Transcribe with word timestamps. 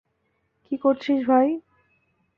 কী 0.63 0.75
করছিস 0.77 1.19
ভাই? 1.27 1.47